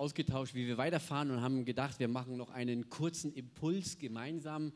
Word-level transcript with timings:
ausgetauscht, 0.00 0.54
wie 0.54 0.66
wir 0.66 0.78
weiterfahren 0.78 1.30
und 1.30 1.42
haben 1.42 1.66
gedacht, 1.66 1.98
wir 1.98 2.08
machen 2.08 2.38
noch 2.38 2.48
einen 2.48 2.88
kurzen 2.88 3.34
Impuls 3.34 3.98
gemeinsam 3.98 4.72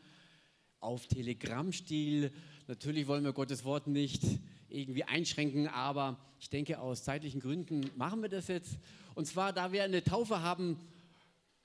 auf 0.81 1.07
Telegram-Stil. 1.07 2.31
Natürlich 2.69 3.07
wollen 3.07 3.25
wir 3.25 3.33
Gottes 3.33 3.65
Wort 3.65 3.87
nicht 3.87 4.23
irgendwie 4.68 5.05
einschränken, 5.05 5.67
aber 5.67 6.18
ich 6.41 6.50
denke, 6.50 6.79
aus 6.79 7.05
zeitlichen 7.05 7.41
Gründen 7.41 7.91
machen 7.97 8.21
wir 8.21 8.29
das 8.29 8.48
jetzt. 8.48 8.77
Und 9.14 9.27
zwar, 9.27 9.55
da 9.55 9.73
wir 9.73 9.84
eine 9.84 10.05
Taufe 10.05 10.43
haben, 10.43 10.77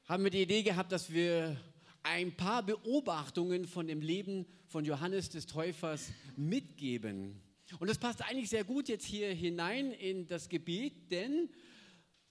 haben 0.06 0.24
wir 0.24 0.32
die 0.32 0.44
Idee 0.44 0.64
gehabt, 0.64 0.94
dass 0.94 1.12
wir 1.12 1.58
ein 2.02 2.32
paar 2.32 2.64
Beobachtungen 2.64 3.68
von 3.68 3.88
dem 3.88 4.00
Leben 4.00 4.46
von 4.68 4.86
Johannes 4.86 5.32
des 5.32 5.48
Täufers 5.48 6.12
mitgeben. 6.38 7.42
Und 7.78 7.90
das 7.90 7.98
passt 7.98 8.22
eigentlich 8.22 8.50
sehr 8.50 8.64
gut 8.64 8.88
jetzt 8.88 9.06
hier 9.06 9.34
hinein 9.34 9.92
in 9.92 10.28
das 10.28 10.48
Gebet, 10.48 11.12
denn 11.12 11.50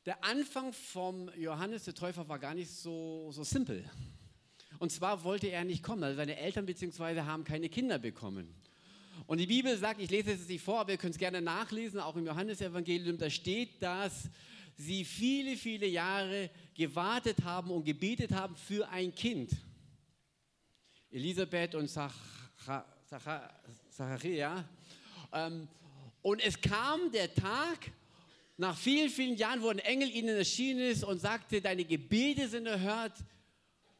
der 0.08 0.24
Anfang 0.24 0.72
vom 0.72 1.30
Johannes 1.36 1.84
der 1.84 1.94
Täufer 1.94 2.26
war 2.26 2.38
gar 2.38 2.54
nicht 2.54 2.70
so, 2.70 3.30
so 3.30 3.44
simpel. 3.44 3.84
Und 4.78 4.90
zwar 4.90 5.22
wollte 5.22 5.48
er 5.48 5.64
nicht 5.64 5.82
kommen, 5.82 6.02
also 6.02 6.16
seine 6.16 6.38
Eltern 6.38 6.64
bzw. 6.64 7.20
haben 7.20 7.44
keine 7.44 7.68
Kinder 7.68 7.98
bekommen. 7.98 8.54
Und 9.26 9.36
die 9.36 9.46
Bibel 9.46 9.76
sagt, 9.76 10.00
ich 10.00 10.08
lese 10.08 10.30
es 10.30 10.38
jetzt 10.38 10.48
nicht 10.48 10.64
vor, 10.64 10.80
aber 10.80 10.92
ihr 10.92 10.96
könnt 10.96 11.12
es 11.12 11.18
gerne 11.18 11.42
nachlesen, 11.42 12.00
auch 12.00 12.16
im 12.16 12.24
Johannesevangelium, 12.24 13.18
da 13.18 13.28
steht, 13.28 13.82
dass 13.82 14.30
sie 14.78 15.04
viele, 15.04 15.58
viele 15.58 15.86
Jahre 15.86 16.48
gewartet 16.72 17.44
haben 17.44 17.70
und 17.70 17.84
gebetet 17.84 18.32
haben 18.32 18.56
für 18.56 18.88
ein 18.88 19.14
Kind. 19.14 19.50
Elisabeth 21.10 21.74
und 21.74 21.90
Zacharia. 23.90 24.64
Ähm, 25.34 25.68
und 26.22 26.42
es 26.42 26.58
kam 26.58 27.12
der 27.12 27.34
Tag, 27.34 27.92
nach 28.58 28.76
vielen, 28.76 29.08
vielen 29.08 29.36
Jahren, 29.36 29.62
wo 29.62 29.68
ein 29.68 29.78
Engel 29.78 30.10
ihnen 30.10 30.36
erschienen 30.36 30.80
ist 30.80 31.04
und 31.04 31.20
sagte, 31.20 31.60
deine 31.60 31.84
Gebete 31.84 32.48
sind 32.48 32.66
erhört, 32.66 33.12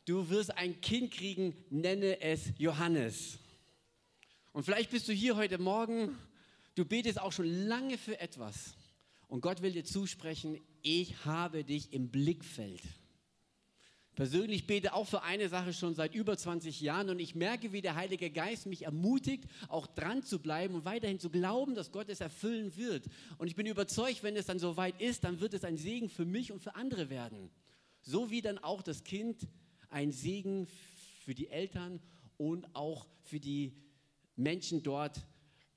du 0.05 0.29
wirst 0.29 0.57
ein 0.59 0.81
Kind 0.81 1.13
kriegen, 1.13 1.55
nenne 1.71 2.21
es 2.21 2.53
Johannes. 2.59 3.39
Und 4.53 4.65
vielleicht 4.65 4.91
bist 4.91 5.07
du 5.07 5.13
hier 5.13 5.37
heute 5.37 5.59
Morgen, 5.59 6.19
du 6.75 6.85
betest 6.85 7.21
auch 7.21 7.31
schon 7.31 7.47
lange 7.69 7.97
für 7.97 8.19
etwas. 8.21 8.75
Und 9.29 9.43
Gott 9.43 9.63
will 9.63 9.73
dir 9.73 9.85
zusprechen, 9.85 10.61
ich 10.83 11.25
habe 11.25 11.63
dich 11.63 11.93
im 11.93 12.09
Blickfeld 12.09 12.83
persönlich 14.19 14.67
bete 14.67 14.95
auch 14.95 15.07
für 15.07 15.23
eine 15.23 15.49
Sache 15.49 15.73
schon 15.73 15.95
seit 15.95 16.13
über 16.13 16.37
20 16.37 16.81
Jahren 16.81 17.09
und 17.09 17.21
ich 17.21 17.37
merke, 17.37 17.73
wie 17.73 17.83
der 17.83 17.95
Heilige 17.95 18.31
Geist 18.31 18.67
mich 18.67 18.83
ermutigt, 18.83 19.45
auch 19.69 19.87
dran 19.87 20.25
zu 20.25 20.41
bleiben 20.41 20.75
und 20.75 20.85
weiterhin 20.85 21.21
zu 21.21 21.31
glauben, 21.31 21.77
dass 21.77 21.93
Gott 21.93 22.09
es 22.09 22.21
erfüllen 22.21 22.77
wird. 22.77 23.07
Und 23.39 23.47
ich 23.47 23.55
bin 23.55 23.65
überzeugt, 23.67 24.25
wenn 24.25 24.35
es 24.35 24.47
dann 24.47 24.59
soweit 24.59 25.01
ist, 25.01 25.23
dann 25.23 25.39
wird 25.39 25.55
es 25.55 25.63
ein 25.63 25.77
Segen 25.77 26.09
für 26.09 26.25
mich 26.25 26.51
und 26.51 26.61
für 26.61 26.75
andere 26.75 27.11
werden. 27.11 27.49
So 28.03 28.29
wie 28.29 28.43
dann 28.43 28.59
auch 28.59 28.83
das 28.83 29.05
Kind 29.05 29.47
ein 29.89 30.11
Segen 30.11 30.67
für 31.25 31.37
die 31.37 31.47
Eltern 31.47 32.01
und 32.39 32.75
auch 32.75 33.07
für 33.23 33.39
die 33.39 33.73
Menschen 34.35 34.83
dort 34.83 35.25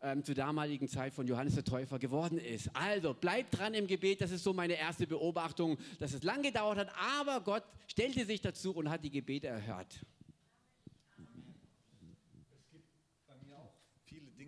ähm, 0.01 0.23
zur 0.23 0.35
damaligen 0.35 0.87
Zeit 0.87 1.13
von 1.13 1.27
Johannes 1.27 1.55
der 1.55 1.63
Täufer 1.63 1.99
geworden 1.99 2.37
ist. 2.37 2.69
Also 2.75 3.13
bleibt 3.13 3.57
dran 3.57 3.73
im 3.73 3.87
Gebet, 3.87 4.21
das 4.21 4.31
ist 4.31 4.43
so 4.43 4.53
meine 4.53 4.73
erste 4.73 5.07
Beobachtung, 5.07 5.77
dass 5.99 6.13
es 6.13 6.23
lang 6.23 6.41
gedauert 6.41 6.77
hat, 6.77 6.89
aber 7.19 7.41
Gott 7.41 7.63
stellte 7.87 8.25
sich 8.25 8.41
dazu 8.41 8.71
und 8.71 8.89
hat 8.89 9.03
die 9.03 9.11
Gebete 9.11 9.47
erhört. 9.47 9.99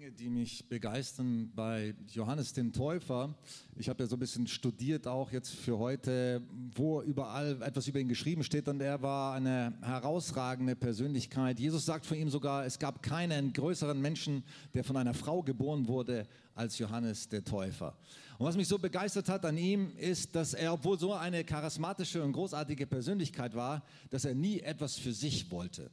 Dinge, 0.03 0.11
die 0.11 0.29
mich 0.29 0.67
begeistern 0.67 1.49
bei 1.55 1.95
Johannes 2.07 2.51
dem 2.51 2.73
Täufer. 2.73 3.33
Ich 3.77 3.87
habe 3.87 4.03
ja 4.03 4.09
so 4.09 4.17
ein 4.17 4.19
bisschen 4.19 4.47
studiert 4.47 5.07
auch 5.07 5.31
jetzt 5.31 5.51
für 5.51 5.77
heute, 5.77 6.41
wo 6.75 7.01
überall 7.01 7.61
etwas 7.61 7.87
über 7.87 7.99
ihn 7.99 8.09
geschrieben 8.09 8.43
steht 8.43 8.67
und 8.67 8.81
er 8.81 9.01
war 9.01 9.33
eine 9.33 9.73
herausragende 9.81 10.75
Persönlichkeit. 10.75 11.57
Jesus 11.57 11.85
sagt 11.85 12.05
von 12.05 12.17
ihm 12.17 12.29
sogar, 12.29 12.65
es 12.65 12.79
gab 12.79 13.01
keinen 13.01 13.53
größeren 13.53 14.01
Menschen, 14.01 14.43
der 14.73 14.83
von 14.83 14.97
einer 14.97 15.13
Frau 15.13 15.41
geboren 15.41 15.87
wurde 15.87 16.27
als 16.53 16.77
Johannes 16.79 17.29
der 17.29 17.45
Täufer. 17.45 17.97
Und 18.37 18.45
was 18.45 18.57
mich 18.57 18.67
so 18.67 18.77
begeistert 18.77 19.29
hat 19.29 19.45
an 19.45 19.57
ihm 19.57 19.95
ist, 19.95 20.35
dass 20.35 20.53
er, 20.53 20.73
obwohl 20.73 20.99
so 20.99 21.13
eine 21.13 21.45
charismatische 21.45 22.21
und 22.21 22.33
großartige 22.33 22.87
Persönlichkeit 22.87 23.55
war, 23.55 23.85
dass 24.09 24.25
er 24.25 24.35
nie 24.35 24.59
etwas 24.59 24.97
für 24.97 25.13
sich 25.13 25.49
wollte. 25.49 25.89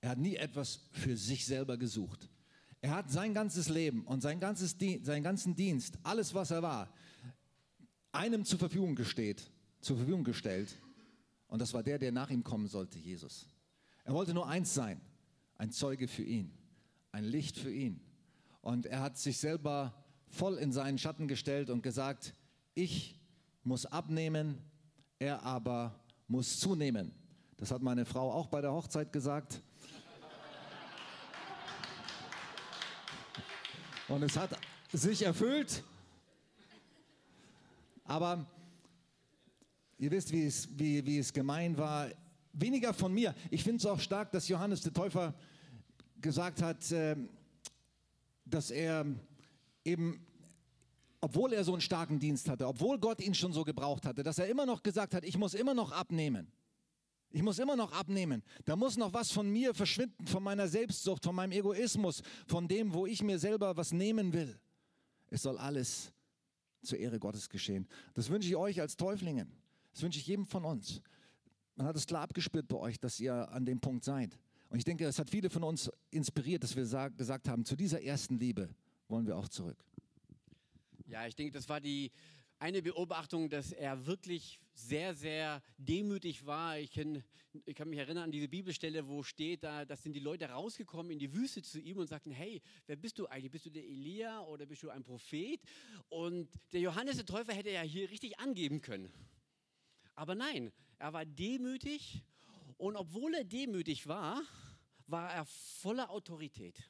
Er 0.00 0.10
hat 0.10 0.18
nie 0.18 0.34
etwas 0.34 0.80
für 0.90 1.16
sich 1.16 1.46
selber 1.46 1.76
gesucht. 1.76 2.28
Er 2.84 2.90
hat 2.90 3.10
sein 3.10 3.32
ganzes 3.32 3.70
Leben 3.70 4.04
und 4.04 4.20
sein 4.20 4.40
ganzes 4.40 4.76
seinen 5.04 5.22
ganzen 5.22 5.56
Dienst, 5.56 5.98
alles 6.02 6.34
was 6.34 6.50
er 6.50 6.60
war, 6.60 6.92
einem 8.12 8.44
zur 8.44 8.58
Verfügung 8.58 8.94
gesteht, 8.94 9.50
zur 9.80 9.96
Verfügung 9.96 10.22
gestellt. 10.22 10.76
Und 11.46 11.62
das 11.62 11.72
war 11.72 11.82
der, 11.82 11.98
der 11.98 12.12
nach 12.12 12.28
ihm 12.28 12.44
kommen 12.44 12.66
sollte, 12.66 12.98
Jesus. 12.98 13.46
Er 14.04 14.12
wollte 14.12 14.34
nur 14.34 14.46
eins 14.46 14.74
sein, 14.74 15.00
ein 15.56 15.70
Zeuge 15.70 16.08
für 16.08 16.24
ihn, 16.24 16.52
ein 17.10 17.24
Licht 17.24 17.56
für 17.56 17.72
ihn. 17.72 18.02
Und 18.60 18.84
er 18.84 19.00
hat 19.00 19.16
sich 19.16 19.38
selber 19.38 19.94
voll 20.28 20.58
in 20.58 20.70
seinen 20.70 20.98
Schatten 20.98 21.26
gestellt 21.26 21.70
und 21.70 21.82
gesagt, 21.82 22.34
ich 22.74 23.18
muss 23.62 23.86
abnehmen, 23.86 24.58
er 25.18 25.42
aber 25.42 25.98
muss 26.28 26.60
zunehmen. 26.60 27.12
Das 27.56 27.70
hat 27.70 27.80
meine 27.80 28.04
Frau 28.04 28.30
auch 28.30 28.48
bei 28.48 28.60
der 28.60 28.74
Hochzeit 28.74 29.10
gesagt. 29.10 29.62
Und 34.14 34.22
es 34.22 34.36
hat 34.36 34.56
sich 34.92 35.22
erfüllt. 35.22 35.82
Aber 38.04 38.46
ihr 39.98 40.08
wisst, 40.12 40.30
wie 40.30 40.46
es, 40.46 40.68
wie, 40.78 41.04
wie 41.04 41.18
es 41.18 41.32
gemein 41.32 41.76
war. 41.76 42.08
Weniger 42.52 42.94
von 42.94 43.12
mir. 43.12 43.34
Ich 43.50 43.64
finde 43.64 43.78
es 43.78 43.86
auch 43.86 43.98
stark, 43.98 44.30
dass 44.30 44.46
Johannes 44.46 44.82
der 44.82 44.92
Täufer 44.92 45.34
gesagt 46.20 46.62
hat, 46.62 46.92
äh, 46.92 47.16
dass 48.44 48.70
er 48.70 49.04
eben, 49.84 50.24
obwohl 51.20 51.52
er 51.52 51.64
so 51.64 51.72
einen 51.72 51.80
starken 51.80 52.20
Dienst 52.20 52.48
hatte, 52.48 52.68
obwohl 52.68 53.00
Gott 53.00 53.20
ihn 53.20 53.34
schon 53.34 53.52
so 53.52 53.64
gebraucht 53.64 54.06
hatte, 54.06 54.22
dass 54.22 54.38
er 54.38 54.46
immer 54.46 54.64
noch 54.64 54.84
gesagt 54.84 55.14
hat, 55.14 55.24
ich 55.24 55.36
muss 55.36 55.54
immer 55.54 55.74
noch 55.74 55.90
abnehmen. 55.90 56.46
Ich 57.34 57.42
muss 57.42 57.58
immer 57.58 57.74
noch 57.74 57.90
abnehmen. 57.90 58.44
Da 58.64 58.76
muss 58.76 58.96
noch 58.96 59.12
was 59.12 59.32
von 59.32 59.50
mir 59.50 59.74
verschwinden, 59.74 60.24
von 60.24 60.40
meiner 60.40 60.68
Selbstsucht, 60.68 61.24
von 61.24 61.34
meinem 61.34 61.50
Egoismus, 61.50 62.22
von 62.46 62.68
dem, 62.68 62.94
wo 62.94 63.06
ich 63.06 63.24
mir 63.24 63.40
selber 63.40 63.76
was 63.76 63.90
nehmen 63.92 64.32
will. 64.32 64.56
Es 65.30 65.42
soll 65.42 65.58
alles 65.58 66.12
zur 66.84 66.96
Ehre 66.96 67.18
Gottes 67.18 67.48
geschehen. 67.48 67.88
Das 68.14 68.28
wünsche 68.28 68.48
ich 68.48 68.54
euch 68.54 68.80
als 68.80 68.96
Täuflingen. 68.96 69.52
Das 69.90 70.02
wünsche 70.02 70.20
ich 70.20 70.28
jedem 70.28 70.46
von 70.46 70.64
uns. 70.64 71.00
Man 71.74 71.88
hat 71.88 71.96
es 71.96 72.06
klar 72.06 72.22
abgespürt 72.22 72.68
bei 72.68 72.76
euch, 72.76 73.00
dass 73.00 73.18
ihr 73.18 73.50
an 73.50 73.66
dem 73.66 73.80
Punkt 73.80 74.04
seid. 74.04 74.38
Und 74.68 74.78
ich 74.78 74.84
denke, 74.84 75.04
es 75.04 75.18
hat 75.18 75.28
viele 75.28 75.50
von 75.50 75.64
uns 75.64 75.90
inspiriert, 76.12 76.62
dass 76.62 76.76
wir 76.76 77.10
gesagt 77.16 77.48
haben, 77.48 77.64
zu 77.64 77.74
dieser 77.74 78.00
ersten 78.00 78.38
Liebe 78.38 78.68
wollen 79.08 79.26
wir 79.26 79.36
auch 79.36 79.48
zurück. 79.48 79.84
Ja, 81.06 81.26
ich 81.26 81.34
denke, 81.34 81.50
das 81.50 81.68
war 81.68 81.80
die 81.80 82.12
eine 82.64 82.80
Beobachtung, 82.80 83.50
dass 83.50 83.72
er 83.72 84.06
wirklich 84.06 84.58
sehr, 84.72 85.14
sehr 85.14 85.62
demütig 85.76 86.46
war. 86.46 86.78
Ich 86.78 86.92
kann, 86.92 87.22
ich 87.66 87.74
kann 87.74 87.90
mich 87.90 87.98
erinnern 87.98 88.24
an 88.24 88.32
diese 88.32 88.48
Bibelstelle, 88.48 89.06
wo 89.06 89.22
steht, 89.22 89.62
da, 89.62 89.84
da 89.84 89.94
sind 89.96 90.14
die 90.14 90.20
Leute 90.20 90.48
rausgekommen 90.48 91.12
in 91.12 91.18
die 91.18 91.34
Wüste 91.34 91.60
zu 91.60 91.78
ihm 91.78 91.98
und 91.98 92.06
sagten, 92.06 92.30
hey, 92.30 92.62
wer 92.86 92.96
bist 92.96 93.18
du 93.18 93.26
eigentlich? 93.26 93.50
Bist 93.50 93.66
du 93.66 93.70
der 93.70 93.84
Elia 93.84 94.40
oder 94.44 94.64
bist 94.64 94.82
du 94.82 94.88
ein 94.88 95.02
Prophet? 95.02 95.60
Und 96.08 96.48
der 96.72 96.80
Johannes 96.80 97.16
der 97.16 97.26
Täufer 97.26 97.52
hätte 97.52 97.70
ja 97.70 97.82
hier 97.82 98.08
richtig 98.08 98.38
angeben 98.38 98.80
können. 98.80 99.12
Aber 100.14 100.34
nein, 100.34 100.72
er 100.98 101.12
war 101.12 101.26
demütig 101.26 102.24
und 102.78 102.96
obwohl 102.96 103.34
er 103.34 103.44
demütig 103.44 104.06
war, 104.06 104.42
war 105.06 105.30
er 105.34 105.44
voller 105.44 106.08
Autorität. 106.08 106.82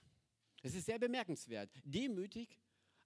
Es 0.62 0.72
ist 0.76 0.86
sehr 0.86 1.00
bemerkenswert. 1.00 1.68
Demütig, 1.82 2.60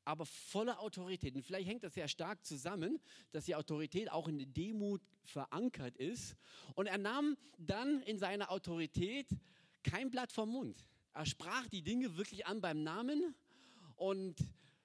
aber 0.08 0.24
voller 0.24 0.80
Autorität. 0.80 1.36
Und 1.36 1.42
vielleicht 1.42 1.68
hängt 1.68 1.84
das 1.84 1.92
sehr 1.92 2.08
stark 2.08 2.42
zusammen, 2.46 2.98
dass 3.30 3.44
die 3.44 3.54
Autorität 3.54 4.10
auch 4.10 4.26
in 4.26 4.38
der 4.38 4.46
Demut 4.46 5.02
verankert 5.22 5.98
ist. 5.98 6.34
Und 6.74 6.86
er 6.86 6.96
nahm 6.96 7.36
dann 7.58 8.00
in 8.04 8.18
seiner 8.18 8.50
Autorität 8.50 9.28
kein 9.82 10.10
Blatt 10.10 10.32
vom 10.32 10.48
Mund. 10.48 10.88
Er 11.12 11.26
sprach 11.26 11.68
die 11.68 11.82
Dinge 11.82 12.16
wirklich 12.16 12.46
an 12.46 12.62
beim 12.62 12.82
Namen 12.82 13.34
und 13.96 14.36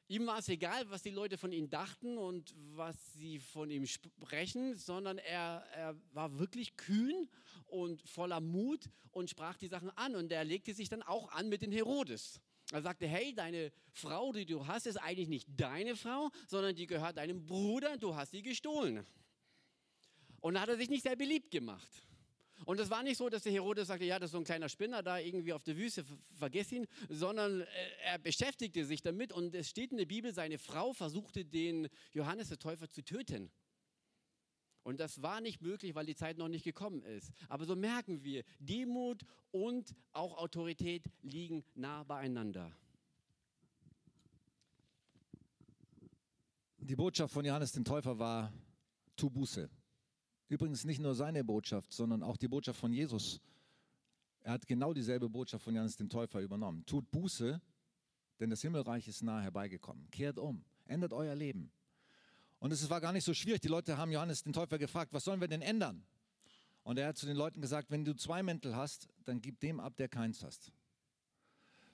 ihm 0.10 0.28
war 0.28 0.40
es 0.40 0.50
egal, 0.50 0.90
was 0.90 1.04
die 1.04 1.12
Leute 1.12 1.38
von 1.38 1.54
ihm 1.54 1.70
dachten 1.70 2.18
und 2.18 2.54
was 2.76 3.14
sie 3.14 3.40
von 3.40 3.72
ihm 3.72 3.86
sprechen, 3.86 4.76
sondern 4.76 5.20
er, 5.20 5.64
er 5.74 5.96
war 6.12 6.38
wirklich 6.38 6.76
kühn 6.76 7.30
und 7.68 8.02
voller 8.02 8.42
Mut 8.42 8.90
und 9.12 9.30
sprach 9.30 9.56
die 9.56 9.70
Sachen 9.70 9.90
an. 9.92 10.18
Und 10.18 10.34
er 10.34 10.44
legte 10.44 10.74
sich 10.74 10.90
dann 10.90 11.02
auch 11.02 11.32
an 11.32 11.48
mit 11.48 11.62
den 11.62 11.72
Herodes. 11.72 12.42
Er 12.72 12.82
sagte, 12.82 13.08
hey, 13.08 13.34
deine 13.34 13.72
Frau, 13.92 14.32
die 14.32 14.46
du 14.46 14.66
hast, 14.66 14.88
ist 14.88 14.98
eigentlich 14.98 15.30
nicht 15.30 15.48
deine 15.56 15.96
Frau, 15.96 16.30
sondern 16.48 16.76
die 16.76 16.88
gehört 16.88 17.18
deinem 17.18 17.46
Bruder, 17.46 17.98
du 17.98 18.16
hast 18.16 18.32
sie 18.32 18.42
gestohlen. 18.42 19.06
Und 20.40 20.56
da 20.56 20.62
hat 20.62 20.70
er 20.70 20.78
sich 20.78 20.90
nicht 20.90 21.04
sehr 21.04 21.16
beliebt 21.16 21.52
gemacht. 21.52 21.90
Und 22.66 22.80
es 22.80 22.90
war 22.90 23.04
nicht 23.04 23.18
so, 23.18 23.30
dass 23.30 23.44
der 23.44 23.52
Herodes 23.52 23.88
sagte, 23.88 24.06
ja, 24.06 24.20
das 24.20 24.28
ist 24.28 24.32
so 24.34 24.38
ein 24.38 24.44
kleiner 24.44 24.70
Spinner 24.70 25.04
da 25.04 25.20
irgendwie 25.20 25.54
auf 25.54 25.64
der 25.64 25.76
Wüste, 25.76 26.06
vergiss 26.34 26.72
ihn, 26.72 26.88
sondern 27.10 27.62
äh, 27.62 27.66
er 28.04 28.20
beschäftigte 28.20 28.86
sich 28.86 29.02
damit 29.02 29.34
und 29.34 29.54
es 29.54 29.70
steht 29.70 29.92
in 29.92 29.98
der 29.98 30.06
Bibel, 30.06 30.34
seine 30.34 30.58
Frau 30.58 30.94
versuchte 30.94 31.44
den 31.44 31.90
Johannes 32.14 32.50
der 32.50 32.60
Täufer 32.60 32.90
zu 32.90 33.04
töten. 33.04 33.52
Und 34.84 35.00
das 35.00 35.22
war 35.22 35.40
nicht 35.42 35.62
möglich, 35.62 35.96
weil 35.96 36.06
die 36.06 36.16
Zeit 36.16 36.38
noch 36.38 36.50
nicht 36.50 36.64
gekommen 36.64 37.04
ist. 37.04 37.32
Aber 37.48 37.66
so 37.66 37.76
merken 37.76 38.24
wir, 38.24 38.44
Demut 38.60 39.26
und 39.52 39.96
auch 40.12 40.38
Autorität 40.38 41.10
liegen 41.22 41.64
nah 41.74 42.04
beieinander. 42.04 42.72
Die 46.80 46.98
Botschaft 46.98 47.34
von 47.34 47.46
Johannes 47.46 47.72
dem 47.72 47.86
Täufer 47.86 48.20
war, 48.20 48.52
tu 49.16 49.30
Buße. 49.30 49.70
Übrigens 50.50 50.84
nicht 50.84 51.00
nur 51.00 51.16
seine 51.16 51.44
Botschaft, 51.46 51.94
sondern 51.94 52.22
auch 52.22 52.36
die 52.36 52.50
Botschaft 52.50 52.80
von 52.80 52.92
Jesus. 52.92 53.40
Er 54.42 54.52
hat 54.52 54.68
genau 54.68 54.94
dieselbe 54.94 55.30
Botschaft 55.30 55.64
von 55.64 55.74
Johannes 55.74 55.96
dem 55.96 56.10
Täufer 56.10 56.42
übernommen. 56.42 56.86
Tut 56.86 57.10
Buße, 57.10 57.62
denn 58.42 58.50
das 58.50 58.62
Himmelreich 58.62 59.08
ist 59.08 59.24
nahe 59.24 59.42
herbeigekommen. 59.42 60.12
Kehrt 60.12 60.38
um, 60.38 60.66
ändert 60.86 61.14
euer 61.14 61.36
Leben. 61.36 61.72
Und 62.64 62.72
es 62.72 62.90
war 62.90 63.02
gar 63.02 63.12
nicht 63.12 63.26
so 63.26 63.34
schwierig. 63.34 63.60
Die 63.60 63.68
Leute 63.68 63.98
haben 63.98 64.10
Johannes 64.10 64.44
den 64.44 64.54
Täufer 64.54 64.78
gefragt, 64.78 65.12
was 65.12 65.26
sollen 65.26 65.42
wir 65.42 65.50
denn 65.50 65.62
ändern? 65.62 66.02
Und 66.84 66.98
er 66.98 67.10
hat 67.10 67.18
zu 67.18 67.26
den 67.26 67.36
Leuten 67.36 67.60
gesagt, 67.60 67.92
wenn 67.92 68.06
du 68.06 68.16
zwei 68.16 68.42
Mäntel 68.42 68.74
hast, 68.74 69.10
dann 69.26 69.42
gib 69.42 69.60
dem 69.60 69.82
ab, 69.82 69.98
der 69.98 70.08
keins 70.08 70.46
hast. 70.46 70.72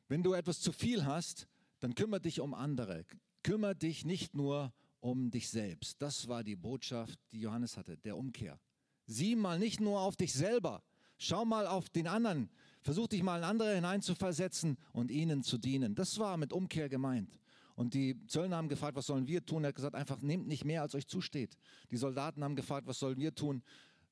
Wenn 0.09 0.21
du 0.21 0.33
etwas 0.33 0.61
zu 0.61 0.71
viel 0.71 1.07
hast, 1.07 1.47
dann 1.79 1.95
kümmere 1.95 2.21
dich 2.21 2.39
um 2.39 2.53
andere. 2.53 3.03
Kümmere 3.41 3.75
dich 3.75 4.05
nicht 4.05 4.35
nur 4.35 4.71
um 4.99 5.31
dich 5.31 5.49
selbst. 5.49 6.03
Das 6.03 6.27
war 6.27 6.43
die 6.43 6.55
Botschaft, 6.55 7.17
die 7.31 7.39
Johannes 7.39 7.75
hatte, 7.75 7.97
der 7.97 8.15
Umkehr. 8.15 8.59
Sieh 9.07 9.35
mal 9.35 9.57
nicht 9.57 9.79
nur 9.79 10.01
auf 10.01 10.17
dich 10.17 10.33
selber, 10.33 10.83
schau 11.17 11.45
mal 11.45 11.65
auf 11.65 11.89
den 11.89 12.05
anderen. 12.05 12.47
Versuch 12.83 13.07
dich 13.07 13.23
mal 13.23 13.39
in 13.39 13.43
andere 13.43 13.73
hineinzuversetzen 13.73 14.77
und 14.93 15.09
ihnen 15.09 15.41
zu 15.41 15.57
dienen. 15.57 15.95
Das 15.95 16.19
war 16.19 16.37
mit 16.37 16.53
Umkehr 16.53 16.89
gemeint. 16.89 17.39
Und 17.79 17.93
die 17.93 18.27
Zöllner 18.27 18.57
haben 18.57 18.67
gefragt, 18.67 18.97
was 18.97 19.05
sollen 19.05 19.25
wir 19.25 19.45
tun? 19.45 19.63
Er 19.63 19.69
hat 19.69 19.75
gesagt, 19.75 19.95
einfach 19.95 20.19
nehmt 20.21 20.49
nicht 20.49 20.65
mehr, 20.65 20.81
als 20.81 20.95
euch 20.95 21.07
zusteht. 21.07 21.55
Die 21.91 21.95
Soldaten 21.95 22.43
haben 22.43 22.57
gefragt, 22.57 22.87
was 22.87 22.99
sollen 22.99 23.17
wir 23.17 23.33
tun? 23.33 23.63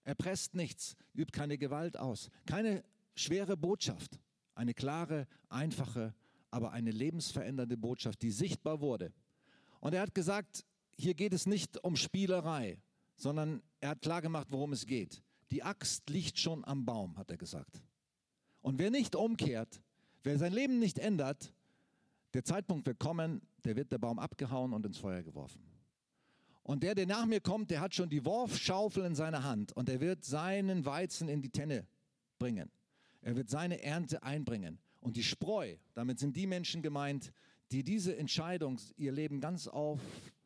Erpresst 0.06 0.56
nichts, 0.56 0.96
übt 1.14 1.34
keine 1.34 1.58
Gewalt 1.58 2.00
aus. 2.00 2.30
Keine 2.46 2.86
schwere 3.14 3.58
Botschaft. 3.58 4.22
Eine 4.56 4.74
klare, 4.74 5.28
einfache, 5.50 6.16
aber 6.50 6.72
eine 6.72 6.92
lebensverändernde 6.92 7.76
Botschaft, 7.76 8.22
die 8.22 8.32
sichtbar 8.32 8.80
wurde. 8.80 9.12
Und 9.82 9.94
er 9.94 10.00
hat 10.00 10.16
gesagt, 10.16 10.64
hier 10.96 11.14
geht 11.14 11.34
es 11.34 11.46
nicht 11.46 11.84
um 11.84 11.98
Spielerei, 11.98 12.82
sondern 13.18 13.62
er 13.82 13.90
hat 13.90 14.02
klargemacht, 14.02 14.50
worum 14.50 14.72
es 14.72 14.86
geht. 14.86 15.22
Die 15.52 15.62
Axt 15.62 16.10
liegt 16.10 16.40
schon 16.40 16.64
am 16.64 16.86
Baum, 16.86 17.18
hat 17.18 17.32
er 17.32 17.38
gesagt. 17.38 17.84
Und 18.62 18.80
wer 18.80 18.92
nicht 18.92 19.14
umkehrt, 19.14 19.82
wer 20.24 20.38
sein 20.38 20.54
Leben 20.54 20.80
nicht 20.80 21.00
ändert, 21.00 21.54
der 22.34 22.44
Zeitpunkt 22.44 22.86
wird 22.86 23.00
kommen, 23.00 23.42
der 23.68 23.76
wird 23.76 23.92
der 23.92 23.98
Baum 23.98 24.18
abgehauen 24.18 24.72
und 24.72 24.86
ins 24.86 24.98
Feuer 24.98 25.22
geworfen. 25.22 25.62
Und 26.64 26.84
der, 26.84 26.96
der 26.96 27.06
nach 27.06 27.26
mir 27.26 27.42
kommt, 27.42 27.70
der 27.70 27.82
hat 27.82 27.94
schon 27.94 28.10
die 28.10 28.24
Worfschaufel 28.24 29.04
in 29.04 29.14
seiner 29.14 29.44
Hand 29.44 29.74
und 29.74 29.90
er 29.90 30.00
wird 30.00 30.24
seinen 30.24 30.86
Weizen 30.86 31.28
in 31.28 31.42
die 31.42 31.50
Tenne 31.50 31.86
bringen. 32.40 32.72
Er 33.22 33.36
wird 33.36 33.50
seine 33.50 33.84
Ernte 33.84 34.24
einbringen. 34.24 34.80
Und 35.02 35.18
die 35.18 35.24
Spreu, 35.24 35.76
damit 35.96 36.18
sind 36.18 36.38
die 36.38 36.48
Menschen 36.48 36.82
gemeint, 36.82 37.34
die 37.72 37.84
diese 37.84 38.16
Entscheidung, 38.16 38.80
ihr 38.96 39.12
Leben 39.12 39.42
ganz 39.42 39.68
auf 39.68 40.00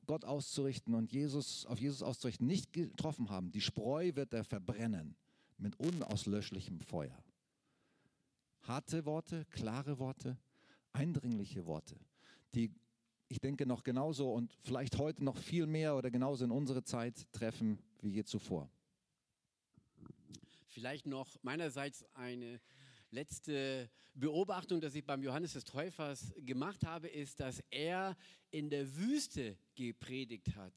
Gott 0.07 0.25
auszurichten 0.25 0.95
und 0.95 1.11
Jesus, 1.11 1.67
auf 1.67 1.79
Jesus 1.79 2.01
auszurichten, 2.01 2.47
nicht 2.47 2.73
getroffen 2.73 3.29
haben. 3.29 3.51
Die 3.51 3.61
Spreu 3.61 4.15
wird 4.15 4.33
er 4.33 4.43
verbrennen 4.43 5.15
mit 5.59 5.79
unauslöschlichem 5.79 6.79
Feuer. 6.79 7.23
Harte 8.63 9.05
Worte, 9.05 9.45
klare 9.51 9.99
Worte, 9.99 10.39
eindringliche 10.91 11.67
Worte, 11.67 11.95
die 12.55 12.71
ich 13.31 13.39
denke 13.39 13.65
noch 13.65 13.83
genauso 13.83 14.33
und 14.33 14.53
vielleicht 14.61 14.97
heute 14.97 15.23
noch 15.23 15.37
viel 15.37 15.65
mehr 15.65 15.95
oder 15.95 16.11
genauso 16.11 16.43
in 16.43 16.51
unsere 16.51 16.83
Zeit 16.83 17.31
treffen 17.31 17.79
wie 18.01 18.09
je 18.09 18.25
zuvor. 18.25 18.69
Vielleicht 20.67 21.05
noch 21.05 21.41
meinerseits 21.41 22.03
eine 22.13 22.59
letzte 23.09 23.89
Beobachtung, 24.13 24.81
dass 24.81 24.95
ich 24.95 25.05
beim 25.05 25.23
Johannes 25.23 25.53
des 25.53 25.63
Täufers 25.63 26.33
gemacht 26.39 26.85
habe, 26.85 27.07
ist, 27.07 27.39
dass 27.39 27.63
er 27.69 28.17
in 28.51 28.69
der 28.69 28.97
Wüste 28.97 29.57
gepredigt 29.75 30.53
hat. 30.57 30.73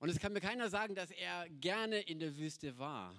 Und 0.00 0.08
es 0.08 0.18
kann 0.18 0.32
mir 0.32 0.40
keiner 0.40 0.70
sagen, 0.70 0.96
dass 0.96 1.12
er 1.12 1.48
gerne 1.48 2.00
in 2.00 2.18
der 2.18 2.36
Wüste 2.36 2.76
war. 2.76 3.14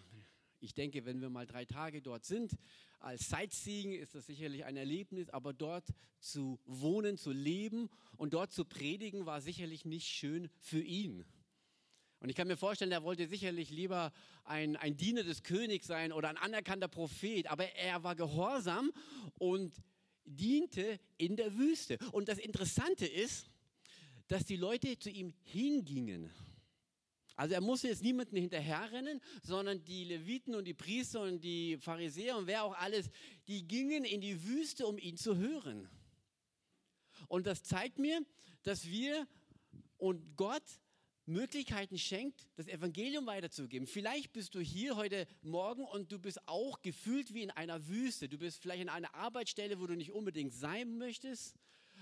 Ich 0.59 0.73
denke, 0.73 1.05
wenn 1.05 1.21
wir 1.21 1.29
mal 1.29 1.45
drei 1.45 1.63
Tage 1.63 2.01
dort 2.01 2.25
sind, 2.25 2.57
als 3.05 3.29
Sightseeing 3.29 3.93
ist 3.93 4.15
das 4.15 4.25
sicherlich 4.25 4.65
ein 4.65 4.77
Erlebnis, 4.77 5.29
aber 5.29 5.53
dort 5.53 5.85
zu 6.19 6.59
wohnen, 6.65 7.17
zu 7.17 7.31
leben 7.31 7.87
und 8.17 8.33
dort 8.33 8.51
zu 8.51 8.65
predigen, 8.65 9.27
war 9.27 9.41
sicherlich 9.41 9.85
nicht 9.85 10.07
schön 10.07 10.49
für 10.57 10.81
ihn. 10.81 11.23
Und 12.19 12.29
ich 12.29 12.35
kann 12.35 12.47
mir 12.47 12.57
vorstellen, 12.57 12.91
er 12.91 13.03
wollte 13.03 13.27
sicherlich 13.27 13.69
lieber 13.69 14.11
ein, 14.43 14.75
ein 14.75 14.97
Diener 14.97 15.21
des 15.21 15.43
Königs 15.43 15.85
sein 15.85 16.11
oder 16.11 16.29
ein 16.29 16.37
anerkannter 16.37 16.87
Prophet, 16.87 17.45
aber 17.45 17.65
er 17.75 18.03
war 18.03 18.15
gehorsam 18.15 18.91
und 19.37 19.75
diente 20.23 20.99
in 21.17 21.35
der 21.35 21.55
Wüste. 21.55 21.99
Und 22.11 22.27
das 22.27 22.39
Interessante 22.39 23.05
ist, 23.05 23.51
dass 24.27 24.45
die 24.45 24.57
Leute 24.57 24.97
zu 24.97 25.11
ihm 25.11 25.31
hingingen. 25.43 26.31
Also 27.35 27.53
er 27.53 27.61
musste 27.61 27.87
jetzt 27.87 28.03
niemanden 28.03 28.37
hinterherrennen, 28.37 29.21
sondern 29.43 29.83
die 29.83 30.05
Leviten 30.05 30.55
und 30.55 30.65
die 30.65 30.73
Priester 30.73 31.21
und 31.21 31.43
die 31.43 31.77
Pharisäer 31.77 32.37
und 32.37 32.47
wer 32.47 32.63
auch 32.63 32.75
alles, 32.77 33.09
die 33.47 33.67
gingen 33.67 34.05
in 34.05 34.21
die 34.21 34.43
Wüste, 34.45 34.87
um 34.87 34.97
ihn 34.97 35.17
zu 35.17 35.37
hören. 35.37 35.89
Und 37.27 37.45
das 37.45 37.63
zeigt 37.63 37.99
mir, 37.99 38.25
dass 38.63 38.87
wir 38.87 39.27
und 39.97 40.35
Gott 40.35 40.63
Möglichkeiten 41.25 41.97
schenkt, 41.97 42.47
das 42.55 42.67
Evangelium 42.67 43.25
weiterzugeben. 43.25 43.87
Vielleicht 43.87 44.31
bist 44.31 44.53
du 44.53 44.59
hier 44.59 44.95
heute 44.95 45.25
Morgen 45.41 45.83
und 45.83 46.11
du 46.11 46.19
bist 46.19 46.47
auch 46.47 46.81
gefühlt 46.83 47.33
wie 47.33 47.41
in 47.41 47.51
einer 47.51 47.87
Wüste. 47.87 48.29
Du 48.29 48.37
bist 48.37 48.61
vielleicht 48.61 48.81
in 48.81 48.89
einer 48.89 49.13
Arbeitsstelle, 49.15 49.79
wo 49.79 49.87
du 49.87 49.95
nicht 49.95 50.11
unbedingt 50.11 50.53
sein 50.53 50.97
möchtest. 50.97 51.55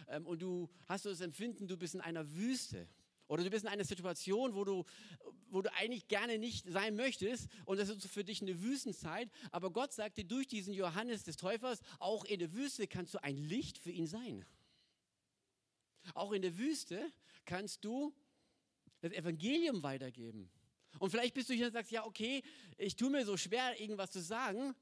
Ähm, 0.10 0.26
und 0.26 0.42
du 0.42 0.70
hast 0.88 1.06
das 1.06 1.22
Empfinden, 1.22 1.68
du 1.68 1.78
bist 1.78 1.96
in 1.96 2.02
einer 2.02 2.30
Wüste. 2.36 2.88
Oder 3.28 3.44
du 3.44 3.50
bist 3.50 3.64
in 3.64 3.70
einer 3.70 3.86
Situation, 3.86 4.54
wo 4.54 4.64
du, 4.64 4.84
wo 5.50 5.62
du 5.62 5.74
eigentlich 5.74 6.08
gerne 6.08 6.38
nicht 6.38 6.68
sein 6.70 6.96
möchtest 6.96 7.50
und 7.66 7.80
das 7.80 7.90
ist 7.90 8.06
für 8.08 8.24
dich 8.24 8.42
eine 8.42 8.62
Wüstenzeit. 8.62 9.30
Aber 9.52 9.72
Gott 9.72 9.94
sagte 9.94 10.26
durch 10.26 10.48
diesen 10.48 10.74
Johannes 10.74 11.24
des 11.24 11.38
Täufers, 11.38 11.80
auch 12.00 12.26
in 12.26 12.40
der 12.40 12.54
Wüste 12.54 12.88
kannst 12.88 13.14
du 13.14 13.24
ein 13.24 13.38
Licht 13.38 13.78
für 13.78 13.92
ihn 13.92 14.08
sein. 14.08 14.46
Auch 16.14 16.32
in 16.34 16.42
der 16.42 16.58
Wüste 16.58 17.12
kannst 17.46 17.86
du 17.86 18.14
das 19.02 19.14
Evangelium 19.14 19.84
weitergeben. 19.84 20.50
Und 21.00 21.10
vielleicht 21.10 21.34
bist 21.34 21.50
du 21.50 21.54
hier 21.54 21.68
und 21.68 21.74
sagst, 21.74 21.92
ja, 21.92 22.06
okay, 22.06 22.44
ich 22.78 22.96
tue 22.96 23.10
mir 23.10 23.26
so 23.26 23.36
schwer, 23.38 23.80
irgendwas 23.80 24.12
zu 24.12 24.22
sagen 24.22 24.76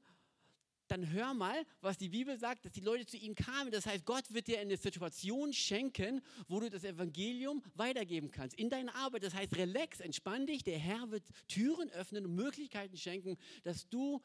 dann 0.92 1.10
hör 1.10 1.32
mal, 1.32 1.64
was 1.80 1.96
die 1.96 2.10
Bibel 2.10 2.38
sagt, 2.38 2.66
dass 2.66 2.72
die 2.72 2.80
Leute 2.80 3.06
zu 3.06 3.16
ihm 3.16 3.34
kamen. 3.34 3.70
Das 3.70 3.86
heißt, 3.86 4.04
Gott 4.04 4.32
wird 4.32 4.46
dir 4.46 4.60
eine 4.60 4.76
Situation 4.76 5.52
schenken, 5.52 6.20
wo 6.48 6.60
du 6.60 6.68
das 6.68 6.84
Evangelium 6.84 7.62
weitergeben 7.74 8.30
kannst. 8.30 8.58
In 8.58 8.68
deiner 8.68 8.94
Arbeit. 8.94 9.24
Das 9.24 9.34
heißt, 9.34 9.56
relax, 9.56 10.00
entspann 10.00 10.46
dich. 10.46 10.62
Der 10.64 10.78
Herr 10.78 11.10
wird 11.10 11.24
Türen 11.48 11.90
öffnen 11.90 12.26
und 12.26 12.34
Möglichkeiten 12.34 12.96
schenken, 12.98 13.38
dass 13.62 13.88
du 13.88 14.20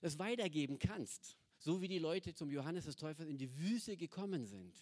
das 0.00 0.18
weitergeben 0.18 0.78
kannst. 0.78 1.36
So 1.58 1.82
wie 1.82 1.88
die 1.88 1.98
Leute 1.98 2.34
zum 2.34 2.50
Johannes 2.50 2.86
des 2.86 2.96
Täufers 2.96 3.26
in 3.26 3.36
die 3.36 3.54
Wüste 3.58 3.96
gekommen 3.96 4.46
sind. 4.46 4.74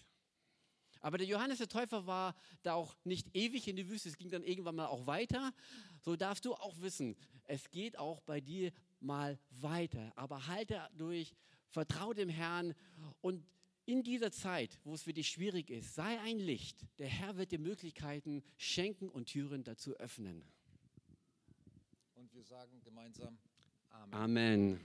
Aber 1.01 1.17
der 1.17 1.27
Johannes 1.27 1.59
der 1.59 1.67
Täufer 1.67 2.07
war 2.07 2.33
da 2.63 2.73
auch 2.73 2.95
nicht 3.03 3.27
ewig 3.35 3.67
in 3.67 3.75
die 3.75 3.89
Wüste, 3.89 4.09
es 4.09 4.17
ging 4.17 4.31
dann 4.31 4.43
irgendwann 4.43 4.75
mal 4.75 4.87
auch 4.87 5.05
weiter. 5.05 5.53
So 6.01 6.15
darfst 6.15 6.45
du 6.45 6.55
auch 6.55 6.79
wissen, 6.81 7.15
es 7.43 7.69
geht 7.69 7.99
auch 7.99 8.21
bei 8.21 8.41
dir 8.41 8.71
mal 9.05 9.39
weiter. 9.49 10.11
Aber 10.15 10.47
halte 10.47 10.81
durch, 10.97 11.35
vertraue 11.69 12.15
dem 12.15 12.29
Herrn 12.29 12.73
und 13.21 13.45
in 13.85 14.01
dieser 14.01 14.31
Zeit, 14.31 14.79
wo 14.83 14.93
es 14.95 15.03
für 15.03 15.13
dich 15.13 15.29
schwierig 15.29 15.69
ist, 15.69 15.93
sei 15.93 16.19
ein 16.21 16.39
Licht. 16.39 16.85
Der 16.97 17.07
Herr 17.07 17.37
wird 17.37 17.51
dir 17.51 17.59
Möglichkeiten 17.59 18.43
schenken 18.57 19.09
und 19.09 19.27
Türen 19.27 19.63
dazu 19.63 19.95
öffnen. 19.97 20.43
Und 22.15 22.33
wir 22.33 22.43
sagen 22.43 22.81
gemeinsam 22.83 23.37
Amen. 24.11 24.13
Amen. 24.13 24.79